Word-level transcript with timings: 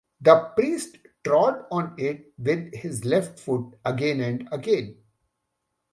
The 0.19 0.51
priest 0.57 0.97
trod 1.23 1.65
on 1.69 1.93
it 1.99 2.33
with 2.39 2.73
his 2.73 3.05
left 3.05 3.37
foot 3.39 3.75
again 3.85 4.19
and 4.21 4.49
again. 4.51 4.97